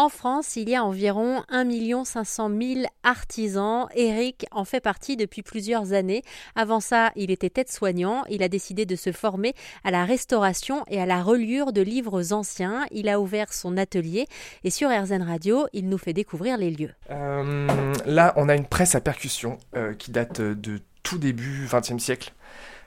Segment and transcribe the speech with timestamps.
[0.00, 3.86] En France, il y a environ 1 500 000 artisans.
[3.94, 6.22] Eric en fait partie depuis plusieurs années.
[6.56, 8.24] Avant ça, il était aide-soignant.
[8.30, 9.52] Il a décidé de se former
[9.84, 12.86] à la restauration et à la reliure de livres anciens.
[12.90, 14.26] Il a ouvert son atelier
[14.64, 16.94] et sur RZN Radio, il nous fait découvrir les lieux.
[17.10, 22.02] Euh, là, on a une presse à percussion euh, qui date de tout début XXe
[22.02, 22.32] siècle.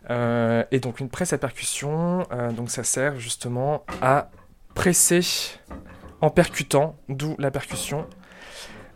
[0.10, 2.26] Euh, et donc une presse à percussion,
[2.58, 4.32] donc ça sert justement à
[4.74, 5.22] presser
[6.24, 8.08] en percutant, d'où la percussion.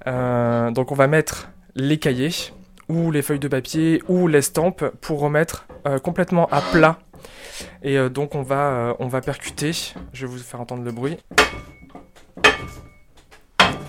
[0.08, 2.54] Euh, donc on va mettre les cahiers
[2.88, 7.00] ou les feuilles de papier ou l'estampe pour remettre euh, complètement à plat.
[7.84, 9.74] Et euh, donc on va, on va percuter.
[10.14, 11.18] Je vais vous faire entendre le bruit.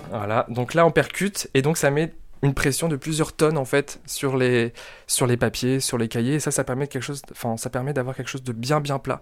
[0.09, 3.65] Voilà, donc là on percute et donc ça met une pression de plusieurs tonnes en
[3.65, 4.73] fait sur les,
[5.07, 6.35] sur les papiers, sur les cahiers.
[6.35, 8.99] Et ça, ça permet quelque chose, enfin ça permet d'avoir quelque chose de bien bien
[8.99, 9.21] plat.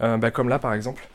[0.00, 1.06] Bah, comme là par exemple.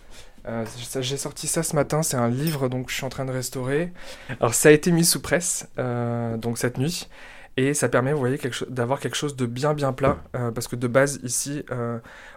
[0.47, 0.65] Euh,
[1.01, 3.91] j'ai sorti ça ce matin, c'est un livre donc je suis en train de restaurer.
[4.39, 7.09] Alors ça a été mis sous presse euh, donc cette nuit
[7.57, 10.75] et ça permet, vous voyez, d'avoir quelque chose de bien bien plat euh, parce que
[10.75, 11.63] de base ici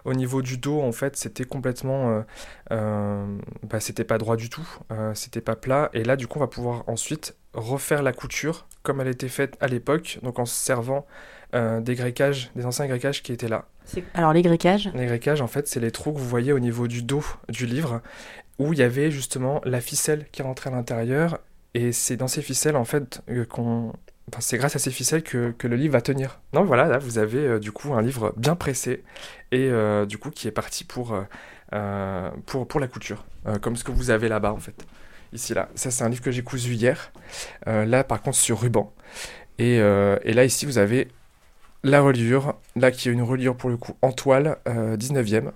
[0.05, 2.23] au niveau du dos en fait c'était complètement,
[2.69, 4.67] bah, c'était pas droit du tout,
[5.13, 5.89] c'était pas plat.
[5.93, 9.57] Et là du coup on va pouvoir ensuite refaire la couture comme elle était faite
[9.59, 11.05] à l'époque donc en se servant
[11.53, 13.65] des grec-cages, des anciens grec-cages qui étaient là.
[14.13, 16.87] Alors les grickages Les grickages, en fait, c'est les trous que vous voyez au niveau
[16.87, 18.01] du dos du livre,
[18.59, 21.39] où il y avait justement la ficelle qui rentrait à l'intérieur,
[21.73, 23.93] et c'est dans ces ficelles, en fait, euh, qu'on...
[24.39, 26.39] C'est grâce à ces ficelles que, le livre va tenir.
[26.53, 29.03] Donc voilà, là, vous avez euh, du coup un livre bien pressé,
[29.51, 31.17] et euh, du coup qui est parti pour,
[32.45, 33.25] pour la couture,
[33.61, 34.85] comme ce que vous avez là-bas, en fait.
[35.33, 35.69] Ici, là.
[35.75, 37.11] Ça, c'est un livre que j'ai cousu hier.
[37.65, 38.93] là, par contre, sur ruban.
[39.57, 41.07] Et là, ici, vous avez
[41.83, 45.51] la reliure, là qui est une reliure pour le coup en toile, 19e, euh,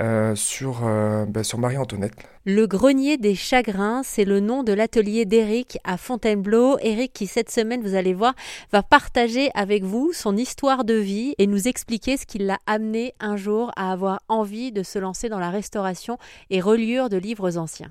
[0.00, 2.14] euh, sur, euh, bah, sur Marie-Antoinette.
[2.44, 6.78] Le grenier des chagrins, c'est le nom de l'atelier d'Éric à Fontainebleau.
[6.80, 8.34] Éric qui cette semaine, vous allez voir,
[8.72, 13.14] va partager avec vous son histoire de vie et nous expliquer ce qui l'a amené
[13.20, 16.18] un jour à avoir envie de se lancer dans la restauration
[16.50, 17.90] et reliure de livres anciens.